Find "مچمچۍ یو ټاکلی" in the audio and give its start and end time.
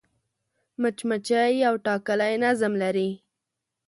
0.81-2.33